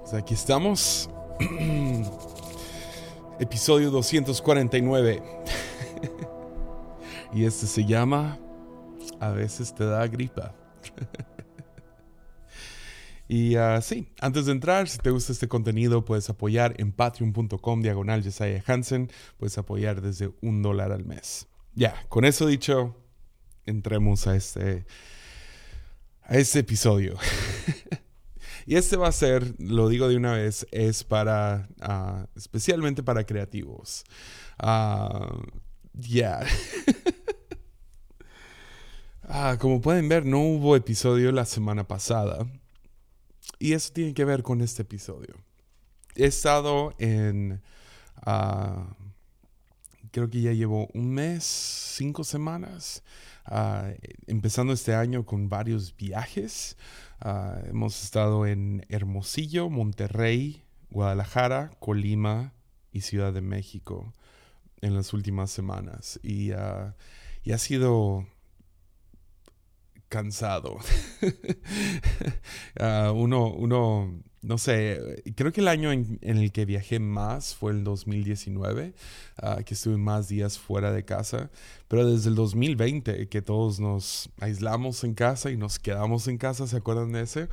[0.00, 1.08] Pues aquí estamos.
[3.40, 5.22] Episodio 249.
[7.34, 8.38] y este se llama
[9.20, 10.54] A veces te da gripa.
[13.28, 17.82] y uh, sí, antes de entrar, si te gusta este contenido, puedes apoyar en patreon.com
[17.82, 19.10] diagonal Jesiah Hansen.
[19.38, 21.48] Puedes apoyar desde un dólar al mes.
[21.74, 22.94] Ya, con eso dicho,
[23.66, 24.84] entremos a este,
[26.22, 27.16] a este episodio.
[28.66, 33.24] y este va a ser, lo digo de una vez, es para, uh, especialmente para
[33.24, 34.04] creativos.
[34.62, 35.42] Uh,
[35.94, 36.40] ya.
[39.24, 42.46] ah, como pueden ver, no hubo episodio la semana pasada.
[43.58, 45.34] Y eso tiene que ver con este episodio.
[46.14, 47.62] He estado en...
[48.26, 49.02] Uh,
[50.12, 53.02] creo que ya llevo un mes, cinco semanas,
[53.50, 53.94] uh,
[54.26, 56.76] empezando este año con varios viajes.
[57.24, 62.52] Uh, hemos estado en Hermosillo, Monterrey, Guadalajara, Colima
[62.92, 64.14] y Ciudad de México
[64.80, 66.20] en las últimas semanas.
[66.22, 66.92] Y, uh,
[67.42, 68.26] y ha sido
[70.08, 70.78] cansado.
[73.14, 77.84] uno, uno no sé, creo que el año en, el que viajé más fue el
[77.84, 78.92] 2019,
[79.40, 81.50] uh, que estuve más días fuera de casa,
[81.86, 86.66] pero desde el 2020 que todos nos aislamos en casa y nos quedamos en casa,
[86.66, 87.48] ¿se acuerdan de ese?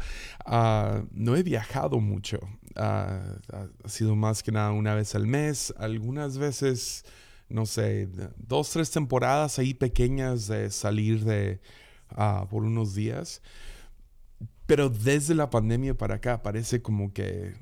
[0.47, 2.39] Uh, no he viajado mucho,
[2.75, 7.05] uh, ha sido más que nada una vez al mes, algunas veces,
[7.49, 11.59] no sé, dos, tres temporadas ahí pequeñas de salir de
[12.49, 13.43] por unos días.
[14.69, 17.55] Pero desde la pandemia para acá parece como que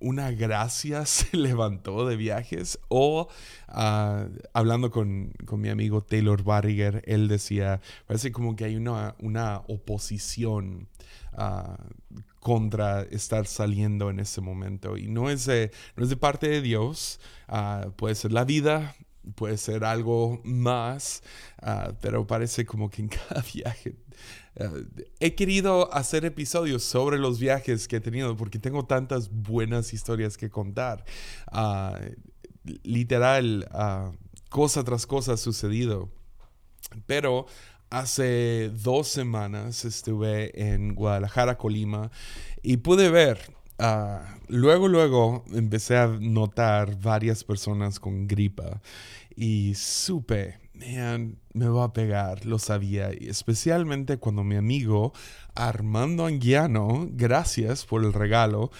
[0.00, 3.28] una gracia se levantó de viajes o
[3.68, 9.14] uh, hablando con, con, mi amigo Taylor Barriger, él decía, parece como que hay una,
[9.20, 10.88] una oposición
[11.34, 11.76] uh,
[12.40, 14.96] contra estar saliendo en ese momento.
[14.96, 18.96] Y no es de, no es de parte de Dios, uh, puede ser la vida,
[19.34, 21.22] puede ser algo más,
[22.00, 23.96] pero parece como que en cada viaje
[24.56, 24.86] eh,
[25.20, 30.36] he querido hacer episodios sobre los viajes que he tenido porque tengo tantas buenas historias
[30.36, 31.04] que contar.
[31.52, 32.14] Uh,
[32.82, 33.68] literal,
[34.48, 36.10] cosa tras cosa ha sucedido.
[37.06, 37.46] Pero
[37.90, 42.10] hace dos semanas estuve en Guadalajara, Colima,
[42.62, 48.80] y pude ver Uh, luego, luego empecé a notar varias personas con gripa
[49.36, 53.10] y supe man, me va a pegar, lo sabía.
[53.18, 55.12] Y especialmente cuando mi amigo
[55.54, 58.70] Armando Anguiano, gracias por el regalo,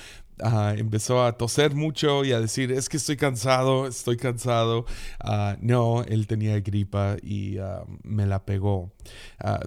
[0.42, 4.86] uh, empezó a toser mucho y a decir, es que estoy cansado, estoy cansado.
[5.24, 7.58] Uh, no, él tenía gripa y
[8.02, 8.92] me la pegó.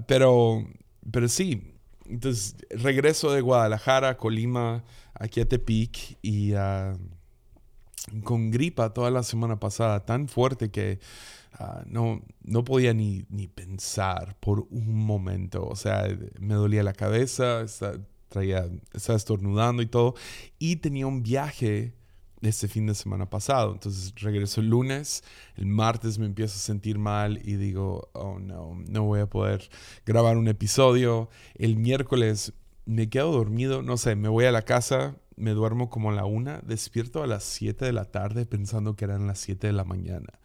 [0.08, 0.66] pero,
[1.12, 1.76] pero sí,
[2.06, 4.84] entonces regreso de Guadalajara, Colima,
[5.20, 6.54] aquí a Tepic y
[8.24, 11.00] con gripa toda la semana pasada, tan fuerte que
[11.54, 15.68] Ah, no, no podía ni, ni, pensar por un momento.
[15.68, 16.08] O sea,
[16.40, 17.98] me dolía la cabeza, estaba,
[18.30, 20.16] traía, estaba estornudando y todo.
[20.60, 21.96] Y tenía un viaje
[22.42, 23.74] este fin de semana pasado.
[23.74, 25.24] Entonces regreso el lunes,
[25.56, 29.70] el martes me empiezo a sentir mal y digo, oh no, no voy a poder
[30.06, 31.30] grabar un episodio.
[31.56, 32.54] El miércoles
[32.90, 36.26] me quedo dormido, no sé, me voy a la casa, me duermo como a la
[36.26, 39.84] una, despierto a las 7 de la tarde pensando que eran las 7 de la
[39.84, 40.40] mañana.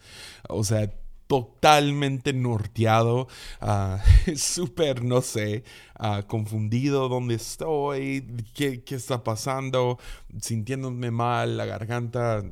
[0.51, 0.93] O sea,
[1.27, 3.29] totalmente norteado,
[3.63, 5.65] uh, súper, no sé,
[5.99, 9.99] uh, confundido dónde estoy, qué, está pasando,
[10.39, 12.45] sintiéndome mal, la garganta,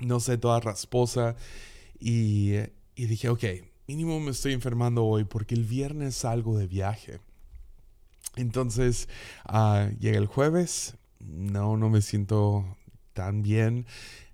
[0.00, 1.34] no sé, toda rasposa.
[1.98, 2.56] Y,
[2.94, 3.44] y dije, ok,
[3.86, 7.20] mínimo me estoy enfermando hoy porque el viernes salgo de viaje.
[8.38, 9.08] Entonces,
[9.52, 12.76] uh, llega el jueves, no, no me siento
[13.12, 13.84] tan bien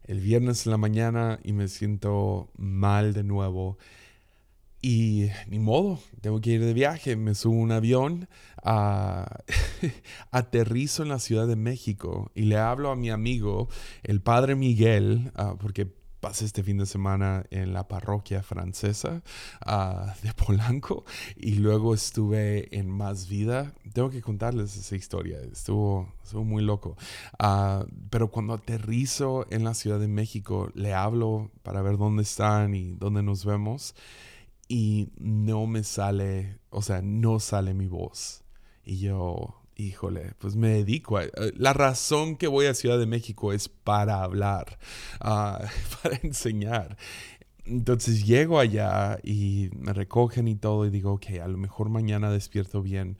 [0.02, 3.78] el viernes en la mañana y me siento mal de nuevo.
[4.82, 8.28] Y ni modo, tengo que ir de viaje, me subo un avión,
[10.30, 13.70] aterrizo en la Ciudad de México y le hablo a mi amigo,
[14.02, 15.90] el padre Miguel, uh, porque
[16.24, 19.22] pasé este fin de semana en la parroquia francesa
[19.66, 21.04] uh, de Polanco
[21.36, 23.74] y luego estuve en Más Vida.
[23.92, 26.96] Tengo que contarles esa historia, estuvo, estuvo muy loco.
[27.38, 32.74] Uh, pero cuando aterrizo en la Ciudad de México, le hablo para ver dónde están
[32.74, 33.94] y dónde nos vemos
[34.66, 38.44] y no me sale, o sea, no sale mi voz.
[38.82, 41.24] Y yo, híjole, pues me dedico a...
[41.24, 44.78] Eh, la razón que voy a Ciudad de México es para hablar,
[45.20, 45.64] uh,
[46.02, 46.96] para enseñar.
[47.64, 52.30] Entonces llego allá y me recogen y todo y digo, ok, a lo mejor mañana
[52.30, 53.18] despierto bien.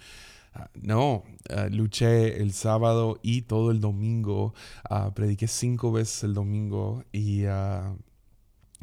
[0.52, 4.54] Ah, no, ah, luché el sábado y todo el domingo.
[4.88, 7.44] Ah, prediqué cinco veces el domingo y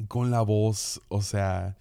[0.08, 1.78] con la voz, o sea,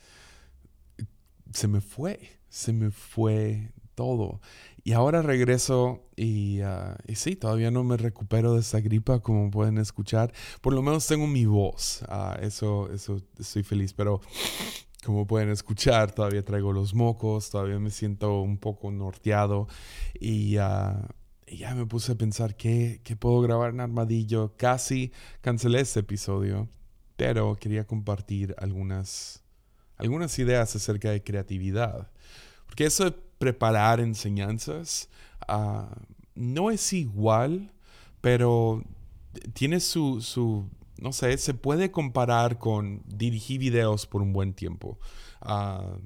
[1.53, 4.41] se me fue, se me fue todo.
[4.83, 6.61] Y ahora regreso y,
[7.07, 10.33] y, sí, todavía no me recupero de esa gripa, como pueden escuchar.
[10.63, 12.03] Por lo menos tengo mi voz.
[12.41, 14.23] eso, eso estoy feliz, pero
[15.05, 19.69] como pueden escuchar, todavía traigo los mocos, todavía me siento un poco norteado
[20.19, 24.55] y, ya me puse a pensar qué, puedo grabar en Armadillo.
[24.57, 25.13] Casi
[25.43, 26.71] cancelé este episodio,
[27.17, 29.43] pero quería compartir algunas,
[29.99, 32.11] algunas ideas acerca de creatividad.
[32.65, 35.09] Porque eso preparar enseñanzas
[35.49, 35.89] ah,
[36.35, 37.73] no es igual,
[38.21, 38.85] pero
[39.55, 40.69] tiene su, su
[41.01, 44.99] no sé, se puede comparar con dirigir videos por un buen tiempo.
[45.41, 45.97] Ah,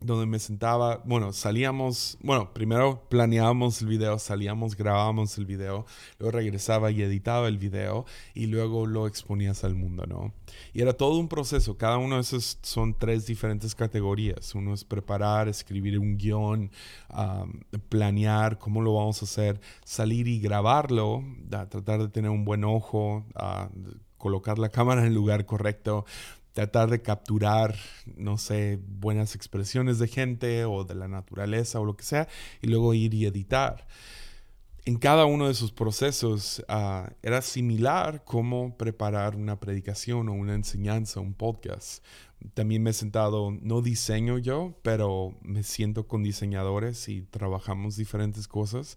[0.00, 5.84] donde me sentaba, bueno, salíamos, bueno, primero planeábamos el video, salíamos, grabábamos el video,
[6.18, 10.32] luego regresaba y editaba el video y luego lo exponías al mundo, ¿no?
[10.72, 14.54] Y era todo un proceso, cada uno de esos son tres diferentes categorías.
[14.54, 16.70] Uno es preparar, escribir un guion,
[17.90, 23.26] planear cómo lo vamos a hacer, salir y grabarlo, tratar de tener un buen ojo,
[24.16, 26.04] colocar la cámara en el lugar correcto,
[26.52, 27.76] tratar de capturar,
[28.16, 32.28] no sé, buenas expresiones de gente o de la naturaleza o lo que sea,
[32.60, 33.86] y luego ir y editar.
[34.86, 40.54] En cada uno de esos procesos ah, era similar como preparar una predicación o una
[40.54, 42.02] enseñanza, un podcast
[42.54, 48.48] también me he sentado, no diseño yo, pero me siento con diseñadores y trabajamos diferentes
[48.48, 48.96] cosas.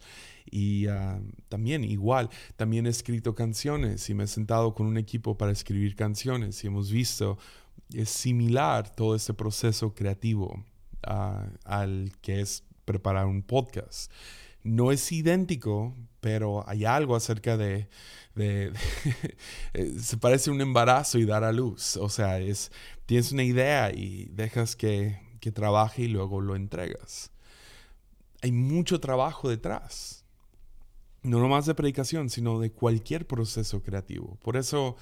[0.49, 1.19] Y ah,
[1.49, 5.95] también igual, también he escrito canciones y me he sentado con un equipo para escribir
[5.95, 7.37] canciones y hemos visto,
[7.93, 10.63] es similar todo ese proceso creativo
[11.03, 14.11] ah, al que es preparar un podcast.
[14.63, 17.89] No es idéntico, pero hay algo acerca de,
[18.35, 18.73] eh,
[19.99, 21.97] se parece un embarazo y dar a luz.
[21.97, 22.71] O sea, es,
[23.05, 27.31] tienes una idea y dejas que, que trabaje y luego lo entregas.
[28.41, 30.25] Hay mucho trabajo detrás.
[31.21, 34.37] No nomás de predicación, sino de cualquier proceso creativo.
[34.41, 34.97] Por eso,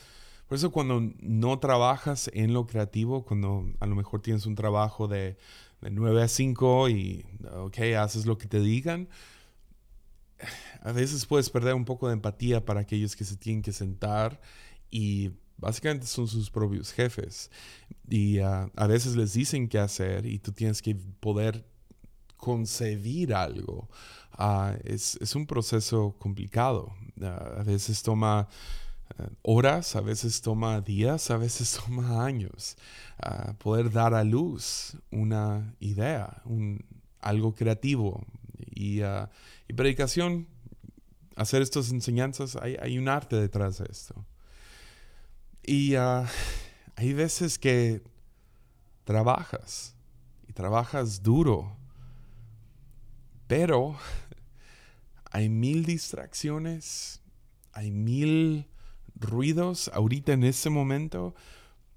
[0.48, 5.08] por eso cuando no trabajas en lo creativo, cuando a lo mejor tienes un trabajo
[5.08, 5.38] de,
[5.82, 7.26] de 9 a 5 y,
[7.56, 9.10] ok, haces lo que te digan,
[10.82, 14.40] a veces puedes perder un poco de empatía para aquellos que se tienen que sentar
[14.90, 17.50] y básicamente son sus propios jefes.
[18.10, 21.66] Y ah, a veces les dicen qué hacer y tú tienes que poder
[22.36, 23.90] concebir algo.
[24.34, 26.94] Ah, es, un proceso complicado.
[27.22, 28.50] Ah, a veces toma
[29.44, 32.76] horas, a veces toma días, a veces toma años.
[33.60, 36.84] poder dar a luz una idea, un,
[37.22, 38.26] algo creativo.
[38.82, 39.02] Y,
[39.68, 40.48] y predicación,
[41.36, 44.26] hacer estas enseñanzas, hay, un arte detrás de esto.
[45.62, 46.28] Y ah,
[46.96, 48.02] hay veces que
[49.04, 49.96] trabajas
[50.48, 51.78] y trabajas duro,
[53.46, 53.96] pero
[55.32, 57.22] hay mil distracciones,
[57.74, 58.68] hay mil
[59.14, 61.36] ruidos ahorita en este momento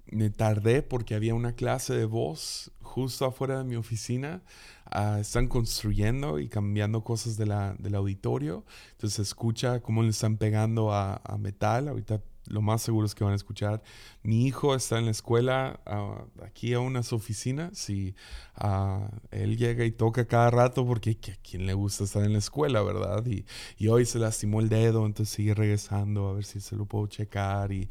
[0.05, 4.41] me tardé porque había una clase de voz justo afuera de mi oficina.
[4.85, 8.63] Ah, están construyendo y cambiando cosas de la, del auditorio.
[8.91, 11.89] Entonces escucha cómo le están pegando a, metal.
[11.89, 13.83] Ahorita lo más seguro es que van a escuchar.
[14.23, 18.15] Mi hijo está en la escuela, ah, aquí a unas oficinas, y
[18.55, 22.39] ah, él llega y toca cada rato porque a quien le gusta estar en la
[22.39, 23.25] escuela, ¿verdad?
[23.25, 23.45] Y,
[23.77, 27.07] y hoy se lastimó el dedo, entonces sigue regresando a ver si se lo puedo
[27.07, 27.73] checar.
[27.73, 27.89] Y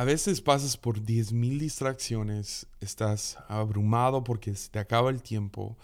[0.00, 5.76] a veces pasas por 10.000 distracciones, estás abrumado porque se te acaba el tiempo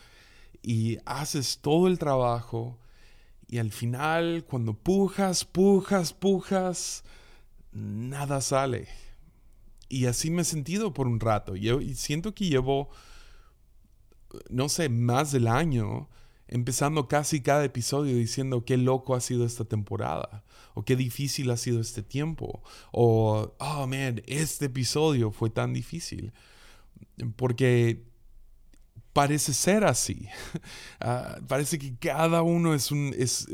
[0.63, 2.79] y haces todo el trabajo
[3.47, 7.05] y al final cuando pujas, pujas, pujas,
[7.73, 8.89] nada sale.
[9.91, 11.55] Y así me he sentido por un rato.
[11.55, 12.89] y siento que llevo,
[14.49, 16.09] no sé, más del año
[16.49, 21.57] empezando casi cada episodio diciendo qué loco ha sido esta temporada, o qué difícil ha
[21.57, 22.63] sido este tiempo,
[22.93, 26.33] o, oh man, este episodio fue tan difícil.
[27.37, 28.05] Porque
[29.17, 30.29] parece ser así.
[31.01, 33.15] Ah, parece que cada uno es un.
[33.17, 33.47] Es,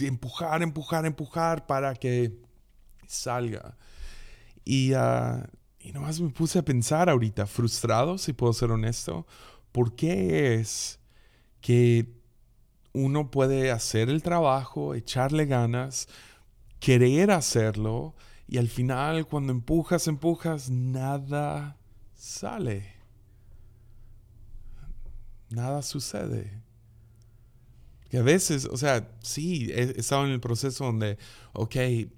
[0.00, 2.32] empujar, empujar, empujar para que
[3.06, 3.76] salga.
[4.64, 5.44] Y, uh,
[5.80, 9.26] y nomás me puse a pensar ahorita, frustrado, si puedo ser honesto,
[9.72, 10.99] ¿por qué es
[11.60, 12.20] que
[12.92, 16.08] uno puede hacer el trabajo, echarle ganas,
[16.80, 18.14] querer hacerlo
[18.48, 21.76] y al final cuando empujas, empujas, nada
[22.14, 22.94] sale.
[25.50, 26.60] Nada sucede.
[28.08, 31.16] Que a veces, o sea, sí, he, estado en el proceso donde,
[31.52, 31.76] ok,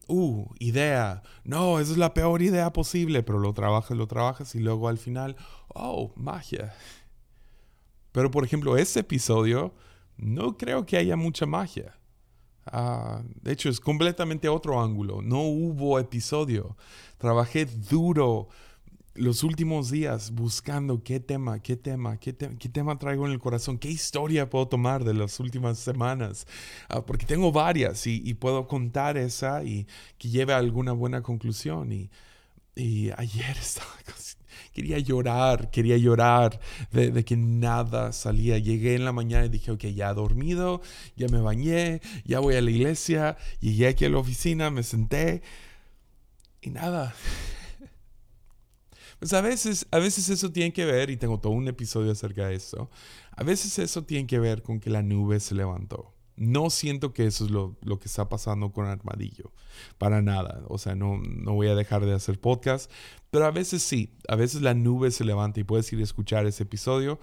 [0.09, 4.61] uh, idea, no, esa es la peor idea posible, pero lo trabajas, lo trabajas y
[4.61, 5.37] luego al final,
[5.69, 6.75] oh, magia.
[8.12, 9.75] Pero por ejemplo, este episodio,
[10.16, 11.99] no creo que haya mucha magia.
[12.66, 15.23] Ah, de hecho, es completamente otro ángulo.
[15.23, 16.76] No hubo episodio.
[17.19, 18.49] Trabajé duro
[19.14, 23.78] los últimos días buscando qué tema, qué tema, qué, qué, tema traigo en el corazón,
[23.78, 26.47] qué historia puedo tomar de las últimas semanas,
[26.88, 29.87] ah, porque tengo varias y, puedo contar esa y
[30.19, 31.92] que lleve a alguna buena conclusión.
[31.92, 32.11] Y,
[32.75, 33.90] y ayer estaba,
[34.73, 38.59] quería llorar, quería llorar de, que nada salía.
[38.59, 40.83] Llegué en la mañana y dije, ok, ya dormido,
[41.17, 45.43] ya me bañé, ya voy a la iglesia, llegué aquí a la oficina, me senté
[46.61, 47.15] y nada.
[49.19, 52.49] Pues a veces, a veces eso tiene que ver, y tengo todo un episodio acerca
[52.49, 52.91] de eso,
[53.31, 56.13] a veces eso tiene que ver con que la nube se levantó.
[56.43, 59.53] No siento que eso es lo, que está pasando con Armadillo,
[59.97, 60.65] para nada.
[60.67, 62.91] O sea, no, no voy a dejar de hacer podcast,
[63.31, 66.47] pero a veces sí, a veces la nube se levanta y puedes ir a escuchar
[66.47, 67.21] ese episodio,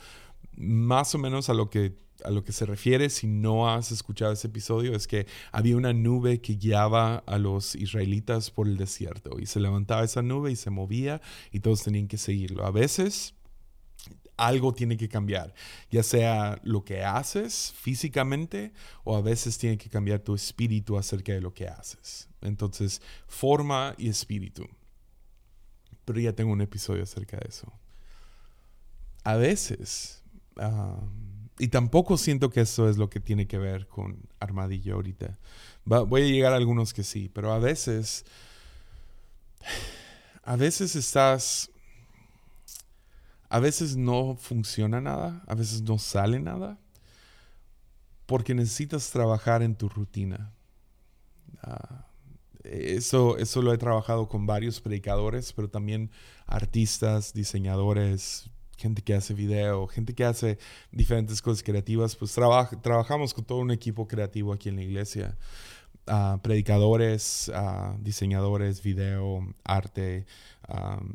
[0.56, 4.34] más o menos a lo que a lo que se refiere, si no has escuchado
[4.34, 9.40] ese episodio, es que había una nube que guiaba a los israelitas por el desierto
[9.40, 11.22] y se levantaba esa nube y se movía
[11.52, 12.66] y todos tenían que seguirlo.
[12.66, 13.36] A veces
[14.40, 15.54] algo tiene que cambiar,
[15.92, 21.34] ya sea lo que haces físicamente o a veces tiene que cambiar tu espíritu acerca
[21.34, 22.30] de lo que haces.
[22.42, 24.68] Entonces, forma y espíritu.
[26.06, 27.72] Pero ya tengo un episodio acerca de eso.
[29.24, 30.24] A veces...
[31.62, 35.38] Y tampoco siento que eso es lo que tiene que ver con Armadillo ahorita.
[35.84, 38.24] voy a llegar a algunos que sí, pero a veces,
[40.44, 41.70] a veces estás,
[43.50, 46.80] a veces no funciona nada, a veces no sale nada,
[48.26, 50.54] porque necesitas trabajar en tu rutina.
[51.64, 52.06] Ah,
[52.64, 56.12] eso, eso lo he trabajado con varios predicadores, pero también
[56.46, 60.60] artistas, diseñadores, gente que hace video, gente que hace
[60.92, 65.38] diferentes cosas creativas, pues trabajamos con todo un equipo creativo aquí en la iglesia.
[66.06, 70.26] Ah, predicadores, uh, diseñadores, video, arte,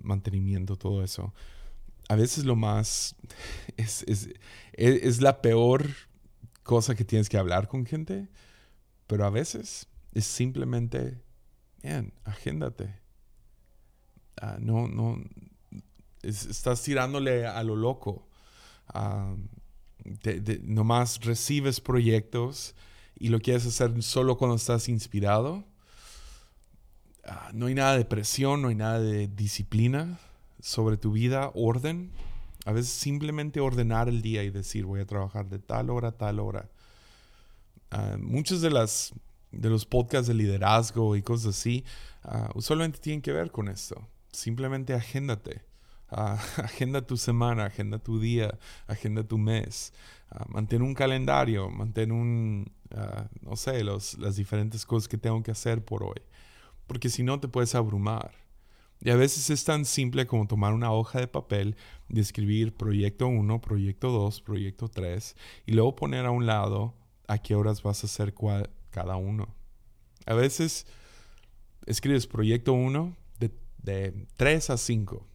[0.03, 1.33] mantenimiento, todo eso.
[2.09, 3.17] A veces lo más
[3.77, 4.29] es, es,
[4.73, 5.89] es, la peor
[6.63, 8.29] cosa que tienes que hablar con gente,
[9.07, 11.21] pero a veces es simplemente,
[11.83, 13.01] bien, agéndate.
[14.59, 15.23] no, no,
[16.23, 18.29] estás tirándole a lo loco.
[20.63, 22.75] nomás recibes proyectos
[23.19, 25.65] y lo quieres hacer solo cuando estás inspirado.
[27.27, 30.19] Ah, no hay nada de presión, no hay nada de disciplina
[30.65, 32.11] sobre tu vida, orden.
[32.65, 36.13] A veces simplemente ordenar el día y decir voy a trabajar de tal hora a
[36.13, 36.71] tal hora.
[37.93, 39.13] Uh, muchos de, las,
[39.53, 41.85] de los podcasts de liderazgo y cosas así
[42.25, 44.09] uh, usualmente tienen que ver con esto.
[44.33, 45.61] Simplemente agéndate.
[46.09, 49.93] Ah, agenda tu semana, agenda tu día, agenda tu mes.
[50.31, 52.73] Uh, mantén un calendario, mantén un,
[53.43, 56.23] no sé, los, las diferentes cosas que tengo que hacer por hoy.
[56.87, 58.44] Porque si no te puedes abrumar.
[59.01, 61.77] Y a veces es tan simple como tomar una hoja de papel
[62.09, 65.37] y escribir proyecto 1, proyecto 2, proyecto 3
[65.67, 66.95] y luego poner a un lado
[67.27, 68.35] a qué horas vas a hacer
[68.91, 69.55] cada uno.
[70.27, 70.87] A veces
[71.87, 73.51] escribes proyecto 1 de,
[73.83, 75.27] de 3 a 5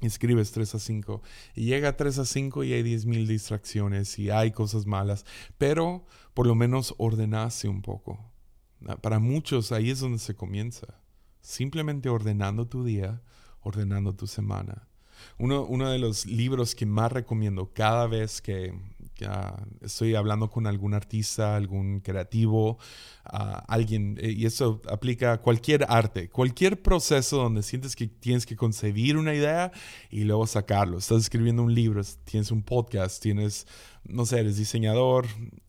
[0.00, 1.22] escribes 3 a 5
[1.54, 5.24] y llega a 3 a 5 y hay 10.000 distracciones y hay cosas malas,
[5.58, 6.04] pero
[6.34, 8.18] por lo menos ordenaste un poco.
[8.86, 11.00] Ah, para muchos ahí es donde se comienza,
[11.46, 13.22] simplemente ordenando tu día,
[13.62, 14.88] ordenando tu semana.
[15.38, 18.74] Uno, uno de los libros que más recomiendo cada vez que,
[19.80, 22.78] estoy hablando con algún artista, algún creativo,
[23.24, 28.56] alguien, eh, y eso aplica a cualquier arte, cualquier proceso donde sientes que tienes que
[28.56, 29.72] concebir una idea
[30.10, 30.98] y luego sacarlo.
[30.98, 33.66] Estás escribiendo un libro, tienes un podcast, tienes,
[34.04, 35.26] no sé, eres diseñador,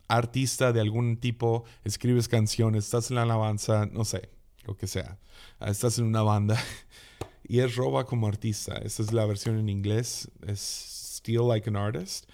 [0.09, 4.29] artista de algún tipo, escribes canciones, estás en la alabanza, no sé,
[4.67, 5.17] lo que sea.
[5.59, 6.61] Ah, estás en una banda
[7.43, 8.75] y es roba como artista.
[8.77, 10.59] Esta es la versión en inglés, es
[11.17, 12.29] Steal Like an Artist.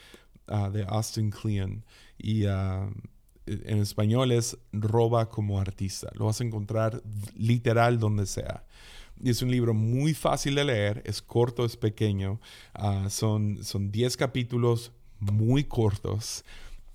[0.48, 1.86] Ah, de Austin Kleon.
[2.18, 2.90] Y ah,
[3.46, 6.10] en español es Roba como artista.
[6.16, 7.02] Lo vas a encontrar
[7.36, 8.66] literal donde sea.
[9.22, 12.40] Y es un libro muy fácil de leer, es corto, es pequeño.
[12.78, 16.44] Uh, son 10 capítulos muy cortos.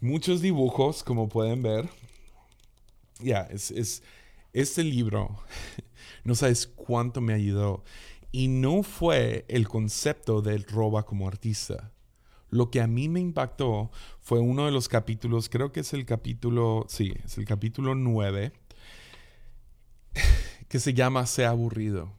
[0.00, 1.88] Muchos dibujos, como pueden ver.
[3.20, 4.02] Ya, es,
[4.52, 5.38] este libro,
[6.24, 7.84] no sabes cuánto me ayudó.
[8.30, 11.92] Y no fue el concepto del roba como artista
[12.50, 13.90] lo que a mí me impactó
[14.20, 18.52] fue uno de los capítulos, creo que es el capítulo, sí, es el capítulo 9,
[20.68, 22.12] que se llama Sea aburrido.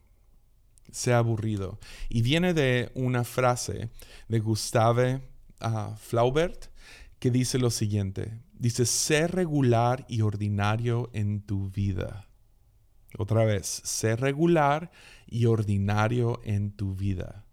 [0.92, 1.80] Sea aburrido.
[2.10, 3.90] Y viene de una frase
[4.28, 5.22] de Gustave
[5.62, 6.68] uh, Flaubert
[7.20, 8.40] que dice lo siguiente.
[8.60, 12.28] Dice, sé regular y ordinario en tu vida.
[13.18, 14.92] Otra vez, sé regular
[15.26, 17.46] y ordinario en tu vida.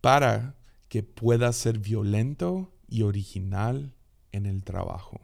[0.00, 0.56] Para
[0.88, 3.94] que puedas ser violento y original
[4.32, 5.20] en el trabajo.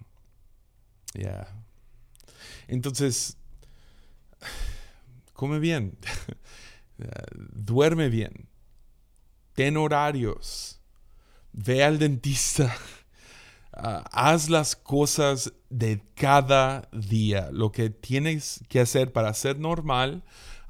[1.15, 1.49] Ya.
[2.69, 3.39] Entonces,
[5.33, 5.97] come bien,
[7.53, 8.49] duerme bien,
[9.55, 10.81] ten horarios,
[11.53, 12.77] ve al dentista,
[13.77, 20.25] ah, haz las cosas de cada día, lo que tienes que hacer para ser normal.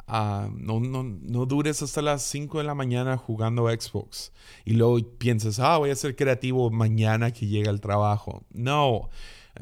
[0.08, 4.32] Ah, no, no, no, dures hasta las 5 de la mañana jugando Xbox
[4.64, 8.44] y luego piensas, ah, voy a ser creativo mañana que llega el trabajo.
[8.50, 9.10] No,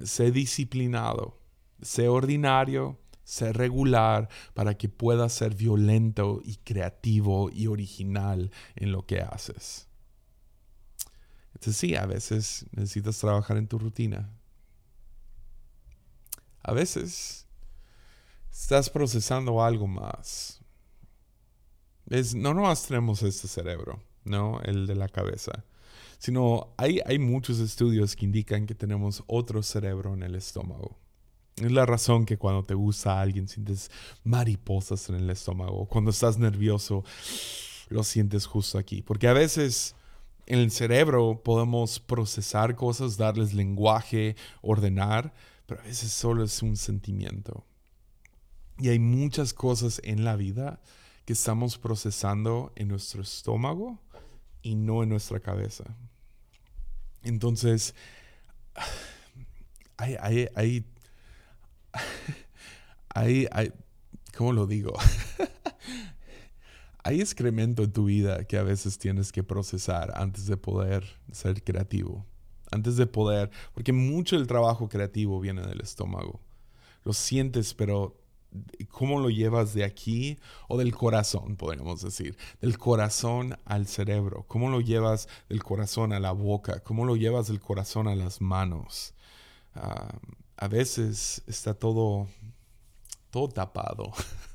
[0.02, 1.38] sé disciplinado,
[1.80, 9.06] sé ordinario, sé regular para que puedas ser violento y creativo y original en lo
[9.06, 9.88] que haces.
[11.54, 14.30] Entonces sí, a veces necesitas trabajar en tu rutina.
[16.62, 17.46] A veces
[18.50, 20.60] estás procesando algo más.
[22.34, 24.60] No nomás tenemos este cerebro, ¿no?
[24.62, 25.64] El de la cabeza.
[26.18, 30.98] Sino hay, hay muchos estudios que indican que tenemos otro cerebro en el estómago.
[31.56, 33.90] Es la razón que cuando te gusta a alguien sientes
[34.24, 35.86] mariposas en el estómago.
[35.86, 37.04] Cuando estás nervioso,
[37.88, 39.02] lo sientes justo aquí.
[39.02, 39.94] Porque a veces
[40.46, 45.32] en el cerebro podemos procesar cosas, darles lenguaje, ordenar,
[45.66, 47.64] pero a veces solo es un sentimiento.
[48.78, 50.80] Y hay muchas cosas en la vida
[51.24, 54.00] que estamos procesando en nuestro estómago
[54.62, 55.84] y no en nuestra cabeza.
[57.22, 57.94] Entonces,
[59.96, 60.16] hay,
[60.54, 60.84] hay,
[63.14, 63.72] hay, hay,
[64.36, 64.92] ¿cómo lo digo?
[67.04, 71.62] hay excremento en tu vida que a veces tienes que procesar antes de poder ser
[71.62, 72.24] creativo.
[72.70, 76.40] Antes de poder, porque mucho del trabajo creativo viene del estómago.
[77.04, 78.16] Lo sientes, pero
[78.90, 82.36] ¿cómo lo llevas de aquí o del corazón, podríamos decir?
[82.62, 84.46] Del corazón al cerebro.
[84.48, 86.80] ¿Cómo lo llevas del corazón a la boca?
[86.80, 89.12] ¿Cómo lo llevas del corazón a las manos?
[89.74, 90.18] Ah,
[90.56, 92.28] a veces está todo,
[93.30, 94.10] todo tapado.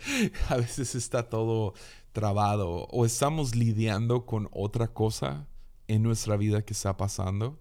[0.48, 1.74] a veces está todo
[2.12, 5.46] trabado o estamos lidiando con otra cosa
[5.88, 7.58] en nuestra vida que está pasando,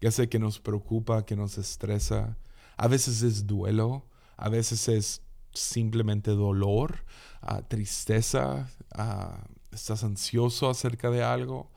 [0.00, 2.38] ya sea que nos preocupa, que nos estresa.
[2.76, 7.04] A veces es duelo, a veces es simplemente dolor,
[7.40, 11.70] ah, tristeza, ah, estás ansioso acerca de algo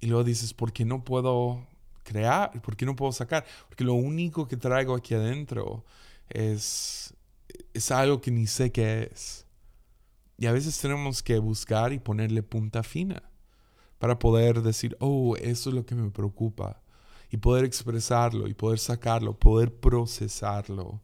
[0.00, 1.66] y luego dices, ¿por qué no puedo
[2.04, 2.60] crear?
[2.62, 3.44] ¿Por qué no puedo sacar?
[3.68, 5.84] Porque lo único que traigo aquí adentro
[6.28, 7.14] es
[7.72, 9.46] es algo que ni sé qué es.
[10.36, 13.22] Y a veces tenemos que buscar y ponerle punta fina
[13.98, 16.82] para poder decir, oh, eso es lo que me preocupa.
[17.30, 21.02] Y poder expresarlo y poder sacarlo, poder procesarlo.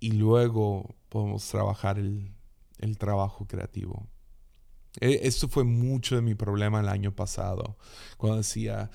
[0.00, 2.32] Y luego podemos trabajar el,
[2.98, 4.06] trabajo creativo.
[5.00, 7.76] E, esto fue mucho de mi problema el año pasado,
[8.16, 8.90] cuando decía,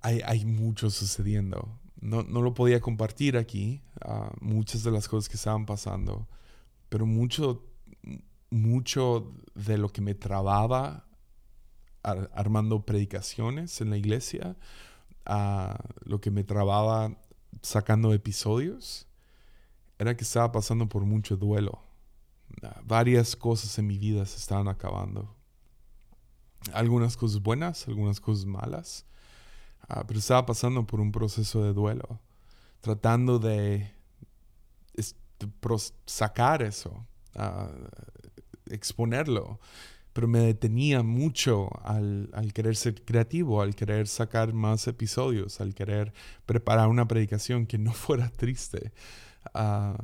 [0.00, 3.82] hay, hay mucho sucediendo no, lo podía compartir aquí,
[4.40, 6.28] muchas de las cosas que estaban pasando,
[6.88, 7.64] pero mucho,
[8.50, 11.06] mucho de lo que me trababa
[12.02, 14.56] armando predicaciones en la iglesia,
[16.04, 17.18] lo que me trababa
[17.62, 19.06] sacando episodios,
[19.98, 21.82] era que estaba pasando por mucho duelo.
[22.62, 25.34] Ah, varias cosas en mi vida se estaban acabando.
[26.72, 29.06] Algunas cosas buenas, algunas cosas malas.
[29.88, 32.20] Ah, pero estaba pasando por un proceso de duelo,
[32.80, 33.90] tratando de
[36.04, 37.70] sacar eso, ah,
[38.70, 39.60] exponerlo,
[40.12, 46.12] pero me detenía mucho al, querer ser creativo, al querer sacar más episodios, al querer
[46.44, 48.92] preparar una predicación que no fuera triste.
[49.54, 49.96] Uh,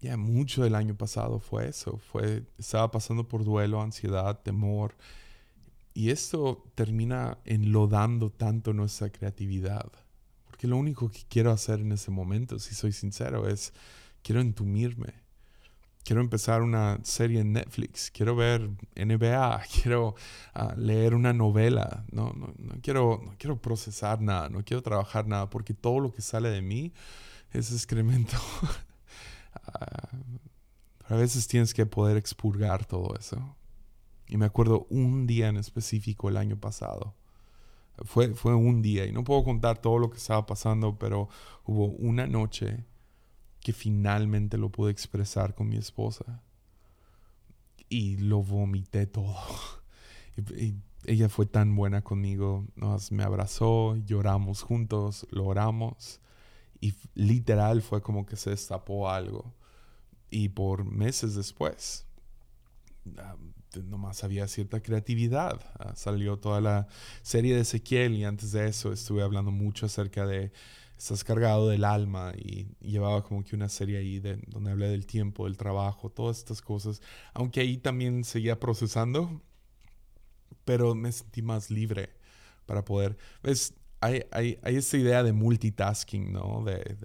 [0.00, 4.94] ya mucho del año pasado fue eso, fue, estaba pasando por duelo, ansiedad, temor,
[5.94, 9.90] y esto termina enlodando tanto nuestra creatividad.
[10.44, 13.72] Porque lo único que quiero hacer en ese momento, si soy sincero, es
[14.22, 15.22] quiero entumirme.
[16.02, 20.16] Quiero empezar una serie en Netflix, quiero ver NBA, quiero
[20.52, 25.26] ah, leer una novela, no, no, no, quiero, no quiero procesar nada, no quiero trabajar
[25.26, 26.92] nada, porque todo lo que sale de mí
[27.52, 28.36] es excremento.
[29.66, 30.08] Ah,
[31.06, 33.56] a veces tienes que poder expurgar todo eso.
[34.28, 37.14] Y me acuerdo un día en específico el año pasado.
[38.04, 41.28] Fue, fue un día y no puedo contar todo lo que estaba pasando, pero
[41.64, 42.84] hubo una noche
[43.60, 46.42] que finalmente lo pude expresar con mi esposa.
[47.88, 49.36] Y lo vomité todo.
[51.06, 56.20] ella fue tan buena conmigo, nos, me abrazó, lloramos juntos, lo oramos
[56.80, 59.54] y literal fue como que se destapó algo.
[60.28, 62.06] Y por meses después,
[63.82, 65.60] nomás había cierta creatividad.
[65.78, 66.86] Ah, salió toda la
[67.22, 70.52] serie de Ezequiel y antes de eso estuve hablando mucho acerca de
[70.96, 75.06] estás cargado del alma y, llevaba como que una serie ahí de, donde hablé del
[75.06, 77.02] tiempo, del trabajo, todas estas cosas.
[77.32, 79.42] Aunque ahí también seguía procesando
[80.64, 82.10] pero me sentí más libre
[82.66, 83.16] para poder...
[83.42, 83.74] ¿ves?
[84.00, 86.62] Hay, hay, hay esta idea de multitasking, ¿no?
[86.64, 86.96] De,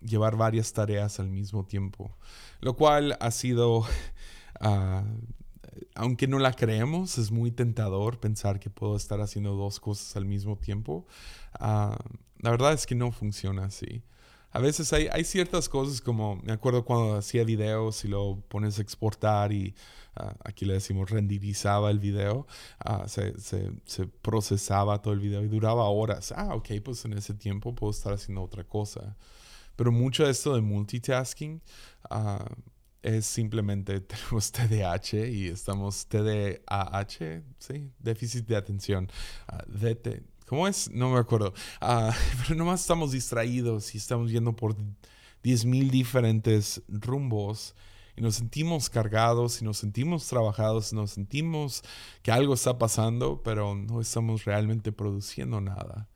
[0.00, 2.16] llevar varias tareas al mismo tiempo,
[2.60, 3.84] lo cual ha sido...
[4.60, 5.04] Ah,
[5.98, 10.24] aunque no la creemos, es muy tentador pensar que puedo estar haciendo dos cosas al
[10.24, 11.06] mismo tiempo.
[11.54, 11.98] Ah,
[12.38, 14.02] la verdad es que no funciona así.
[14.50, 18.82] A veces hay, ciertas cosas como, me acuerdo cuando hacía videos y lo pones a
[18.82, 19.74] exportar y
[20.18, 22.46] Ah, aquí le decimos renderizaba el video,
[22.80, 23.32] ah, se,
[24.20, 26.32] procesaba todo el video y duraba horas.
[26.36, 29.16] Ah, ok, pues en ese tiempo puedo estar haciendo otra cosa.
[29.76, 31.62] Pero mucho de esto de multitasking
[33.08, 37.90] es simplemente tenemos TDAH y estamos TDAH, ¿sí?
[37.98, 39.10] Déficit de atención.
[39.66, 40.90] DT, ¿Cómo es?
[40.90, 41.52] No me acuerdo.
[41.80, 44.76] pero nomás estamos distraídos y estamos yendo por
[45.42, 47.74] 10.000 diferentes rumbos
[48.16, 51.82] y nos sentimos cargados y nos sentimos trabajados, nos sentimos
[52.22, 56.08] que algo está pasando, pero no estamos realmente produciendo nada.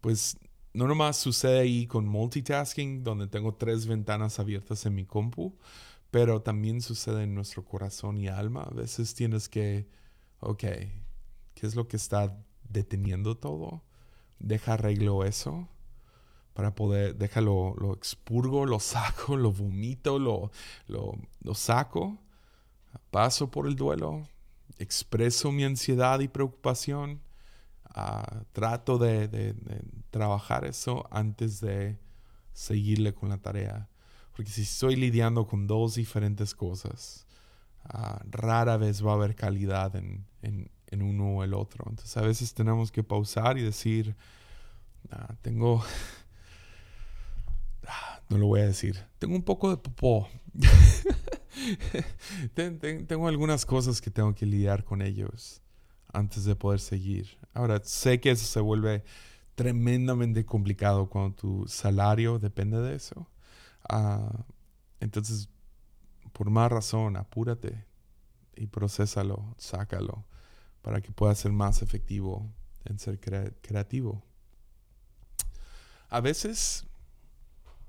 [0.00, 0.38] Pues
[0.72, 5.56] no nomás sucede ahí con multitasking, donde tengo tres ventanas abiertas en mi compu,
[6.10, 8.62] pero también sucede en nuestro corazón y alma.
[8.62, 9.88] A veces tienes que,
[10.40, 10.60] ok,
[11.54, 12.36] ¿qué es lo que está
[12.68, 13.82] deteniendo todo?
[14.38, 15.68] Deja arreglo eso
[16.58, 20.50] para poder, déjalo, lo expurgo, lo saco, lo vomito, lo,
[20.88, 22.18] lo, saco,
[23.12, 24.26] paso por el duelo,
[24.76, 27.20] expreso mi ansiedad y preocupación,
[27.84, 29.54] ah, trato de,
[30.10, 31.96] trabajar eso antes de
[32.54, 33.88] seguirle con la tarea.
[34.38, 37.26] Porque si estoy lidiando con dos diferentes cosas,
[37.82, 41.84] ah, rara vez va a haber calidad en, en, uno o el otro.
[41.88, 44.14] Entonces a veces tenemos que pausar y decir,
[45.10, 45.82] ah, tengo
[48.28, 49.04] no lo voy a decir.
[49.18, 50.28] Tengo un poco de popó.
[52.54, 55.62] tengo algunas cosas que tengo que lidiar con ellos
[56.12, 57.38] antes de poder seguir.
[57.54, 59.02] Ahora, sé que eso se vuelve
[59.56, 63.26] tremendamente complicado cuando tu salario depende de eso.
[63.88, 64.44] Ah,
[65.00, 65.48] entonces,
[66.32, 67.84] por más razón, apúrate
[68.56, 70.24] y procésalo, sácalo,
[70.82, 72.50] para que pueda ser más efectivo
[72.84, 73.20] en ser
[73.60, 74.22] creativo.
[76.10, 76.88] A veces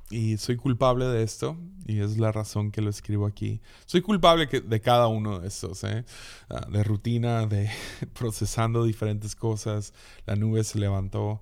[0.10, 3.62] y soy culpable de esto, y es la razón que lo escribo aquí.
[3.86, 6.04] Soy culpable de cada uno de estos, ¿eh?
[6.50, 7.70] Ah, de rutina, de
[8.14, 9.94] procesando diferentes cosas,
[10.26, 11.42] la nube se levantó,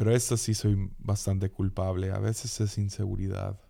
[0.00, 2.10] pero esto sí soy bastante culpable.
[2.10, 3.60] A veces es inseguridad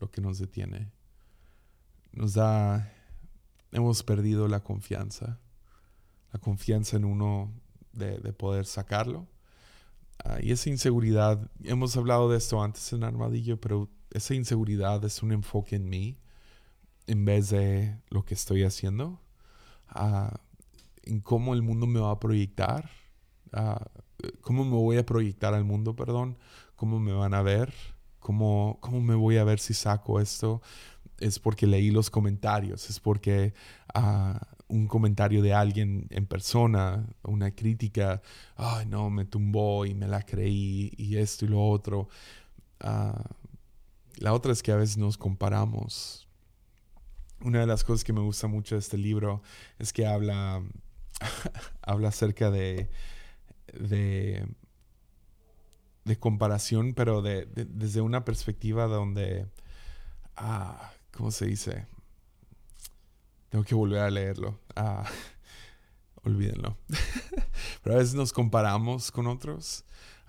[0.00, 0.90] lo que nos detiene.
[2.12, 2.90] Nos da,
[3.72, 5.38] hemos perdido la confianza,
[6.32, 7.52] la confianza en uno
[7.92, 9.28] de poder sacarlo
[10.24, 15.22] Ah, y esa inseguridad, hemos hablado de esto antes en Armadillo, pero esa inseguridad es
[15.22, 16.18] un enfoque en mí
[17.06, 19.20] en vez de lo que estoy haciendo,
[19.88, 20.40] ah,
[21.02, 22.90] en cómo el mundo me va a proyectar,
[23.52, 23.86] ah,
[24.40, 26.38] cómo me voy a proyectar al mundo, perdón,
[26.76, 27.72] cómo me van a ver,
[28.18, 30.62] cómo, cómo me voy a ver si saco esto.
[31.18, 33.52] Es porque leí los comentarios, es porque
[34.68, 38.22] un comentario de alguien en persona, una crítica,
[38.56, 42.08] ay no, me tumbó y me la creí y esto y lo otro.
[42.80, 43.24] Ah,
[44.18, 46.28] la otra es que a veces nos comparamos.
[47.40, 49.42] Una de las cosas que me gusta mucho de este libro
[49.78, 50.62] es que habla,
[51.82, 52.88] habla acerca de,
[53.72, 54.46] de,
[56.04, 59.46] de comparación, pero de, desde una perspectiva donde,
[60.36, 61.86] ah, ¿cómo se dice?
[63.50, 64.58] Tengo que volver a leerlo.
[64.76, 65.04] Ah,
[66.22, 66.76] olvídenlo.
[67.82, 69.84] Pero a veces nos comparamos con otros.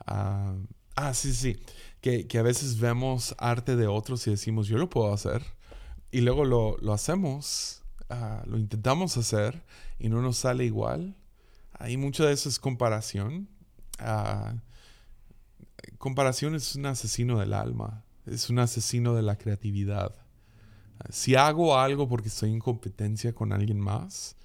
[0.06, 0.56] Ah,
[0.96, 1.58] ah sí, sí.
[2.02, 5.44] Que, a veces vemos arte de otros y decimos, yo lo puedo hacer.
[6.12, 9.62] Y luego lo, hacemos, ah, lo intentamos hacer
[10.00, 11.16] y no nos sale igual.
[11.80, 13.50] Ahí mucho de eso es comparación.
[15.98, 18.04] comparación es un asesino del alma.
[18.26, 20.14] Es un asesino de la creatividad.
[21.10, 24.36] Si hago algo porque estoy en competencia con alguien más,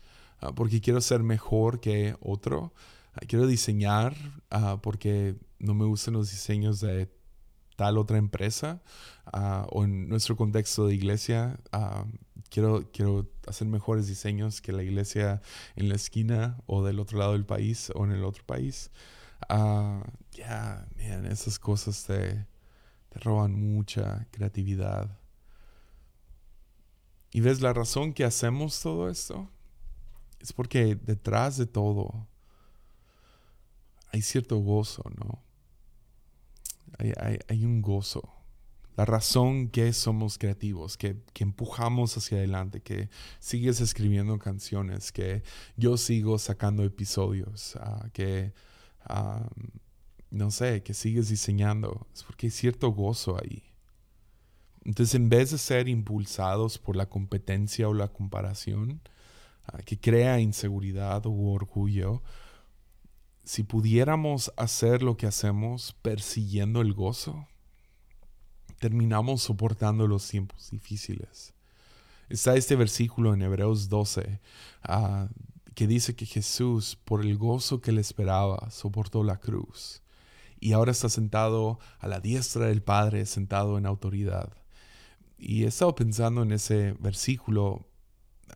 [0.40, 2.73] ah, porque quiero ser mejor que otro,
[3.14, 4.14] ah, quiero diseñar
[4.51, 7.11] ah, porque no me gustan los diseños de
[7.77, 8.83] tal otra empresa
[9.70, 11.59] o en nuestro contexto de iglesia,
[12.55, 15.43] quiero, quiero hacer mejores diseños que la iglesia
[15.75, 18.93] en la esquina o del otro lado del país o en el otro país.
[20.31, 20.87] ya,
[21.29, 22.47] esas cosas te,
[23.09, 25.19] te roban mucha creatividad.
[27.33, 29.51] Y ves, la razón que hacemos todo esto
[30.38, 32.29] es porque detrás de todo
[34.12, 35.43] hay cierto gozo, ¿no?
[37.49, 38.33] Hay, un gozo.
[38.96, 43.09] La razón que somos creativos, que, empujamos hacia adelante, que
[43.40, 45.42] sigues escribiendo canciones, que
[45.76, 48.52] yo sigo sacando episodios, ah, que,
[50.30, 53.64] no sé, que sigues diseñando, es porque hay cierto gozo ahí.
[54.85, 59.00] Entonces, en vez de ser impulsados por la competencia o la comparación,
[59.66, 62.22] ah, que crea inseguridad u orgullo,
[63.42, 67.46] si pudiéramos hacer lo que hacemos persiguiendo el gozo,
[68.78, 71.54] terminamos soportando los tiempos difíciles.
[72.28, 74.40] Está este versículo en Hebreos 12
[74.82, 75.28] ah,
[75.74, 80.02] que dice que Jesús, por el gozo que le esperaba, soportó la cruz
[80.64, 84.50] y ahora está sentado a la diestra del Padre, sentado en autoridad.
[85.38, 87.87] Y he estado pensando en ese versículo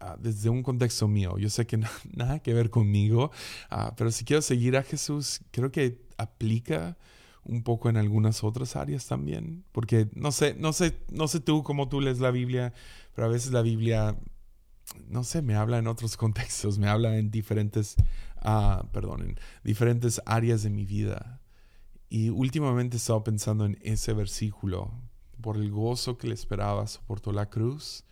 [0.01, 1.37] ah, desde un contexto mío.
[1.37, 1.77] Yo sé que
[2.17, 3.31] nada que ver conmigo,
[3.69, 6.97] ah, pero si quiero seguir a Jesús, creo que aplica
[7.45, 11.63] un poco en algunas otras áreas también, porque no sé, no sé, no sé tú
[11.63, 12.75] cómo tú lees la Biblia,
[13.15, 14.17] pero a veces la Biblia,
[15.09, 17.97] no sé, me habla en otros contextos, me habla en diferentes,
[18.45, 21.41] uh, perdón, en diferentes áreas de mi vida.
[22.11, 24.93] Y últimamente he estado pensando en ese versículo
[25.41, 28.05] por el gozo que le esperaba, soportó la cruz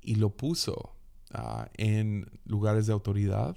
[0.00, 0.94] y lo puso
[1.32, 3.56] ah, en lugares de autoridad.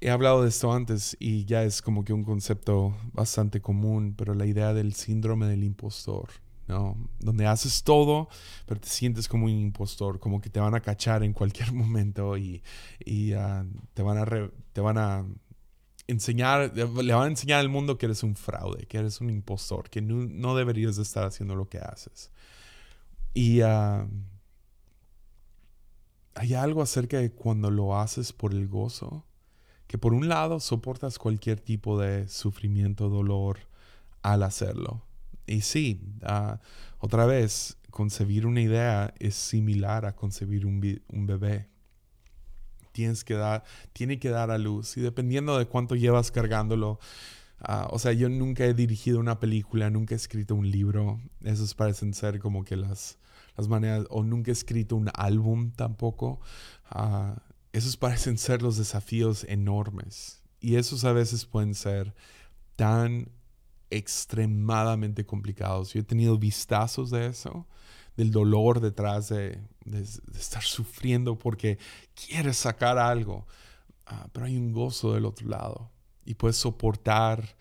[0.00, 4.34] He hablado de esto antes y ya es como que un concepto bastante común, pero
[4.34, 6.30] la idea del síndrome del impostor,
[6.68, 6.96] ¿no?
[7.20, 8.28] Donde haces todo,
[8.64, 12.36] pero te sientes como un impostor, como que te van a cachar en cualquier momento
[12.38, 12.62] y,
[13.36, 14.50] ah, te van a...
[14.72, 15.26] te van a
[16.06, 19.90] enseñar, le van a enseñar al mundo que eres un fraude, que eres un impostor,
[19.90, 22.30] que no, deberías de estar haciendo lo que haces.
[23.34, 24.08] Y ah,
[26.34, 29.26] hay algo acerca de cuando lo haces por el gozo,
[29.88, 33.58] que por un lado soportas cualquier tipo de sufrimiento, dolor
[34.22, 35.02] al hacerlo.
[35.46, 36.60] Y sí, ah,
[37.00, 41.66] otra vez, concebir una idea es similar a concebir un, un bebé
[42.98, 44.96] tienes que dar, tiene que dar a luz.
[44.96, 46.98] Y dependiendo de cuánto llevas cargándolo,
[47.60, 51.20] ah, o sea, yo nunca he dirigido una película, nunca he escrito un libro.
[51.44, 53.18] Esos parecen ser como que las,
[53.56, 56.40] las maneras, o nunca he escrito un álbum tampoco.
[56.92, 57.38] Uh,
[57.78, 60.42] esos parecen ser los desafíos enormes.
[60.60, 62.14] Y esos a veces pueden ser
[62.76, 63.30] tan
[63.90, 65.92] extremadamente complicados.
[65.92, 67.66] Yo he tenido vistazos de eso
[68.16, 69.60] del dolor detrás de,
[70.36, 71.78] estar sufriendo porque
[72.14, 73.46] quieres sacar algo.
[74.06, 75.90] Ah, pero hay un gozo del otro lado
[76.24, 77.56] y puedes soportar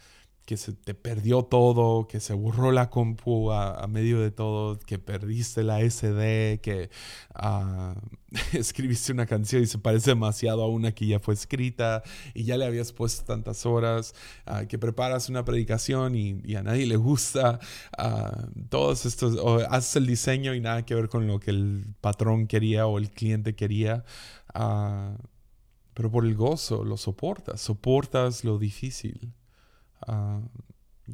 [0.48, 4.98] que se te perdió todo, que se borró la compu a, medio de todo, que
[4.98, 6.90] perdiste la SD, que
[7.36, 7.96] ah,
[8.54, 12.02] escribiste una canción y se parece demasiado a una que ya fue escrita
[12.34, 16.86] y ya le habías puesto tantas horas, ah, que preparas una predicación y, a nadie
[16.86, 17.60] le gusta,
[18.00, 21.88] uh, todos estos, o haces el diseño y nada que ver con lo que el
[22.00, 24.06] patrón quería o el cliente quería.
[25.94, 29.34] pero por el gozo lo soportas, soportas lo difícil.
[30.02, 30.42] Ah,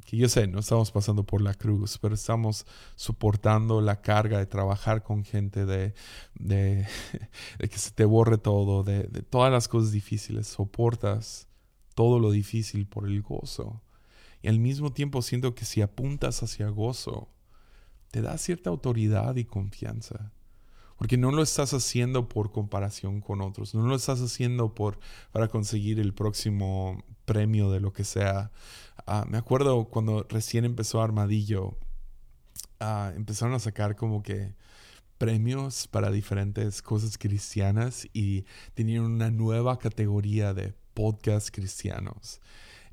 [0.06, 2.66] que yo sé, no estamos pasando por la cruz, pero estamos
[2.96, 5.94] soportando la carga de trabajar con gente, de,
[7.60, 10.48] que se te borre todo, de, de, todas las cosas difíciles.
[10.48, 11.48] Soportas
[11.96, 13.82] todo lo difícil por el gozo.
[14.42, 17.30] Y al mismo tiempo siento que si apuntas hacia gozo,
[18.12, 20.34] te da cierta autoridad y confianza.
[20.98, 25.00] Porque no lo estás haciendo por comparación con otros, no lo estás haciendo por,
[25.32, 28.52] para conseguir el próximo premio de lo que sea.
[29.08, 31.78] Ah, me acuerdo cuando recién empezó Armadillo,
[32.80, 34.56] ah, empezaron a sacar como que
[35.18, 42.42] premios para diferentes cosas cristianas y tenían una nueva categoría de podcast cristianos.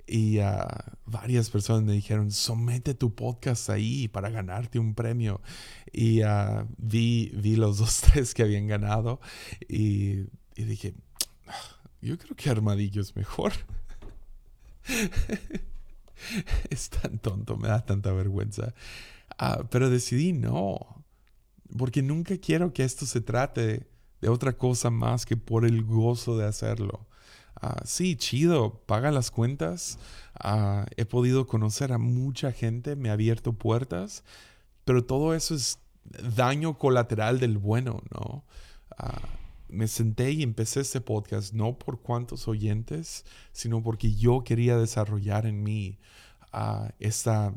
[0.07, 0.67] Y uh,
[1.07, 5.41] varias personas me dijeron, somete tu podcast ahí para ganarte un premio.
[5.93, 6.21] Y
[6.79, 9.21] vi, vi los dos, tres que habían ganado
[9.69, 10.95] y, y dije,
[11.47, 13.53] ah, yo creo que Armadillo es mejor.
[16.71, 18.75] es tan tonto, me da tanta vergüenza.
[19.41, 21.05] Uh, pero decidí no.
[21.77, 23.89] porque nunca quiero que esto se trate
[24.21, 27.07] de otra cosa más que por el gozo de hacerlo.
[27.63, 29.99] Ah, sí, chido, paga las cuentas.
[30.35, 34.25] Ah, he podido conocer a mucha gente, me ha abierto puertas,
[34.85, 35.79] pero todo eso es
[36.37, 38.45] daño colateral del bueno, ¿no?
[38.97, 39.21] Ah,
[39.73, 45.47] me senté y empecé este podcast no por cuántos oyentes, sino porque yo quería desarrollar
[45.47, 45.99] en mí
[46.99, 47.55] esta,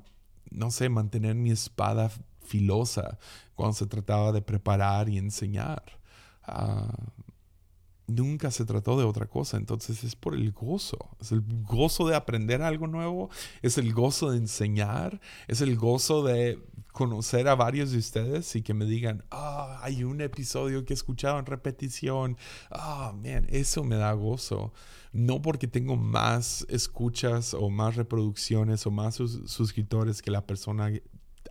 [0.52, 3.18] no sé, mantener mi espada filosa
[3.56, 5.84] cuando se trataba de preparar y enseñar.
[8.08, 12.16] Nunca se trató de otra cosa, entonces es por el gozo, es el gozo de
[12.16, 13.30] aprender algo nuevo,
[13.62, 16.60] es el gozo de enseñar, es el gozo de
[16.92, 20.96] conocer a varios de ustedes y que me digan, ah, hay un episodio que he
[20.96, 22.38] escuchado en repetición,
[22.72, 24.74] ah, man, eso me da gozo.
[25.12, 30.92] No porque tengo más escuchas o más reproducciones o más suscriptores que la persona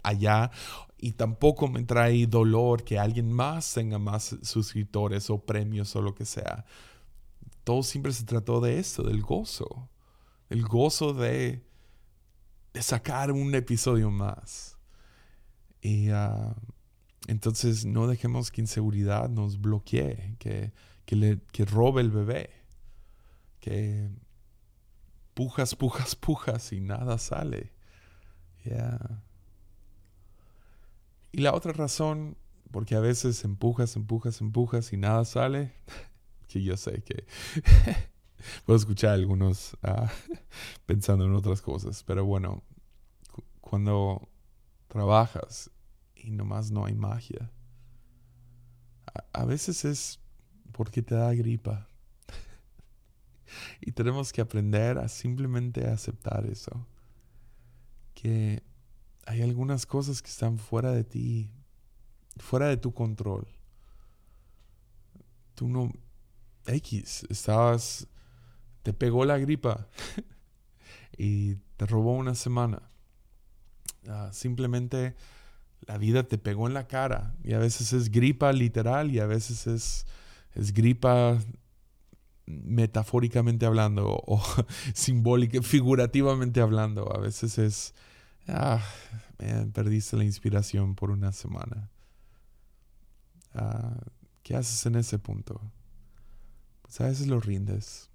[0.03, 0.51] allá
[0.99, 6.15] y tampoco me trae dolor que alguien más tenga más suscriptores o premios o lo
[6.15, 6.65] que sea.
[7.65, 9.89] Todo siempre se trató de eso, del gozo.
[10.49, 11.65] El gozo de,
[12.81, 14.79] sacar un episodio más.
[15.81, 16.55] Y ah,
[17.27, 20.73] entonces no dejemos que inseguridad nos bloquee, que,
[21.05, 22.51] que, le, que robe el bebé,
[23.59, 24.09] que
[25.35, 27.73] pujas, pujas, pujas y nada sale.
[28.65, 29.25] Yeah.
[31.33, 32.37] Y la otra razón,
[32.71, 35.73] porque a veces empujas, empujas, empujas y nada sale,
[36.47, 37.25] que yo sé que
[38.67, 40.13] puedo escuchar a algunos ah,
[40.87, 42.63] pensando en otras cosas, pero bueno,
[43.63, 44.29] cuando
[44.89, 45.71] trabajas
[46.15, 47.51] y nomás no hay magia,
[49.33, 50.21] a, veces es
[50.73, 51.89] porque te da gripa.
[53.81, 56.87] y tenemos que aprender a simplemente aceptar eso.
[58.15, 58.63] Que
[59.27, 61.51] hay algunas cosas que están fuera de ti,
[62.37, 63.47] fuera de tu control.
[65.55, 65.93] Tú no,
[66.67, 68.09] X, estabas,
[68.83, 69.89] te pegó la gripa
[71.17, 72.83] y te robó una semana.
[74.09, 75.15] Ah, simplemente
[75.87, 79.27] la vida te pegó en la cara y a veces es gripa literal y a
[79.27, 80.07] veces es,
[80.55, 81.39] es gripa
[82.47, 84.43] metafóricamente hablando o
[84.95, 87.15] simbólica, figurativamente hablando.
[87.15, 87.95] A veces es
[88.49, 88.83] ah,
[89.73, 91.91] perdiste la inspiración por una semana.
[93.55, 93.97] Ah,
[94.43, 95.61] ¿Qué haces en ese punto?
[96.83, 98.11] Pues a veces lo rindes.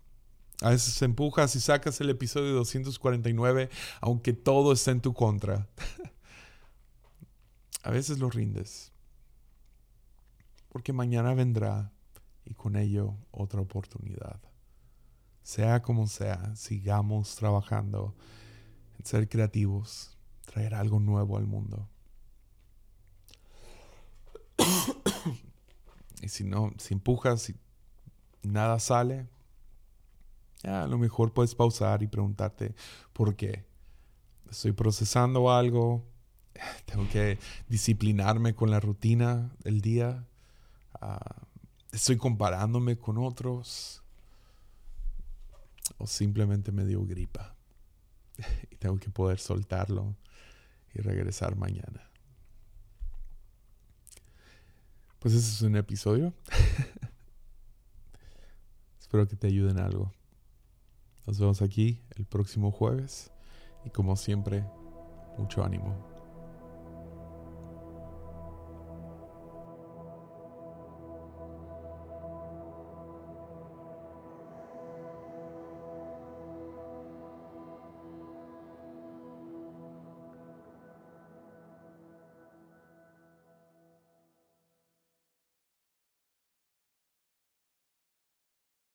[0.61, 3.69] A veces empujas y sacas el episodio 249
[4.01, 5.67] aunque todo esté en tu contra.
[7.83, 8.91] a veces lo rindes.
[10.69, 11.91] Porque mañana vendrá
[12.43, 14.39] y con ello otra oportunidad.
[15.43, 18.15] Sea como sea, sigamos trabajando
[18.99, 20.16] en ser creativos,
[20.57, 21.87] traer algo nuevo al mundo.
[26.23, 27.55] y si no, si empujas y
[28.41, 29.27] nada sale,
[30.63, 32.73] a lo mejor puedes pausar y preguntarte
[33.13, 33.67] por qué.
[34.49, 36.03] Estoy procesando algo,
[36.87, 37.37] tengo que
[37.69, 40.25] disciplinarme con la rutina del día,
[40.99, 41.43] ah,
[41.91, 44.01] estoy comparándome con otros
[45.99, 47.55] o simplemente me dio gripa
[48.71, 50.15] y tengo que poder soltarlo
[51.01, 52.10] regresar mañana.
[55.19, 56.33] Pues ese es un episodio.
[58.99, 60.12] Espero que te ayuden algo.
[61.25, 63.31] Nos vemos aquí el próximo jueves
[63.83, 64.63] y como siempre,
[65.38, 66.16] mucho ánimo.